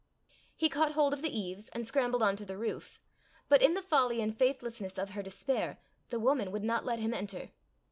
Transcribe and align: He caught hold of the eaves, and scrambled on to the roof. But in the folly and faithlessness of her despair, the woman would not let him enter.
He 0.57 0.67
caught 0.67 0.93
hold 0.93 1.13
of 1.13 1.21
the 1.21 1.29
eaves, 1.29 1.69
and 1.69 1.85
scrambled 1.85 2.23
on 2.23 2.35
to 2.37 2.43
the 2.43 2.57
roof. 2.57 2.99
But 3.49 3.61
in 3.61 3.75
the 3.75 3.83
folly 3.83 4.19
and 4.19 4.35
faithlessness 4.35 4.97
of 4.97 5.11
her 5.11 5.21
despair, 5.21 5.77
the 6.09 6.19
woman 6.19 6.51
would 6.51 6.63
not 6.63 6.83
let 6.85 6.97
him 6.97 7.13
enter. 7.13 7.51